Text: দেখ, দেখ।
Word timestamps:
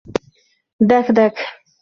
দেখ, 0.79 1.05
দেখ। 1.11 1.33